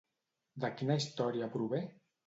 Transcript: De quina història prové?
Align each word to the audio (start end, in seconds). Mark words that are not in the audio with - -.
De 0.63 0.71
quina 0.79 0.97
història 1.03 1.53
prové? 1.59 1.87